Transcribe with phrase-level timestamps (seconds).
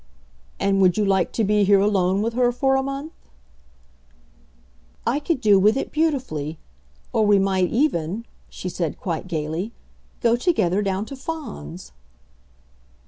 [0.59, 3.13] "And would you like to be here alone with her for a month?"
[5.05, 6.57] "I could do with it beautifully.
[7.13, 9.73] Or we might even," she said quite gaily,
[10.19, 11.91] "go together down to Fawns."